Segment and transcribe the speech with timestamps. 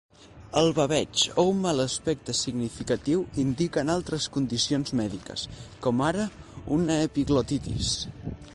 [0.59, 5.47] El baveig o un mal aspecte significatiu indiquen altres condicions mèdiques,
[5.87, 6.27] com ara
[6.79, 7.95] una epiglotitis.